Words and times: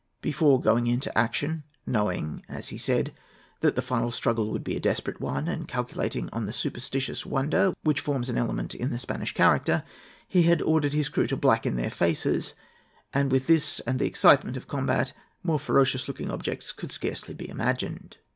Before 0.23 0.59
going 0.59 0.87
into 0.87 1.15
action, 1.15 1.61
"knowing," 1.85 2.43
as 2.49 2.69
he 2.69 2.79
said, 2.79 3.13
"that 3.59 3.75
the 3.75 3.83
final 3.83 4.09
struggle 4.09 4.49
would 4.49 4.63
be 4.63 4.75
a 4.75 4.79
desperate 4.79 5.21
one, 5.21 5.47
and 5.47 5.67
calculating 5.67 6.27
on 6.33 6.47
the 6.47 6.53
superstitious 6.53 7.23
wonder 7.23 7.75
which 7.83 7.99
forms 7.99 8.27
an 8.27 8.35
element 8.35 8.73
in 8.73 8.89
the 8.89 8.97
Spanish 8.97 9.35
character," 9.35 9.83
he 10.27 10.41
had 10.41 10.59
ordered 10.63 10.93
his 10.93 11.07
crew 11.07 11.27
to 11.27 11.37
blacken 11.37 11.75
their 11.75 11.91
faces; 11.91 12.55
and, 13.13 13.27
"what 13.31 13.33
with 13.33 13.45
this 13.45 13.79
and 13.81 13.99
the 13.99 14.07
excitement 14.07 14.57
of 14.57 14.67
combat, 14.67 15.13
more 15.43 15.59
ferocious 15.59 16.07
looking 16.07 16.31
objects 16.31 16.71
could 16.71 16.91
scarcely 16.91 17.35
be 17.35 17.47
imagined." 17.47 18.17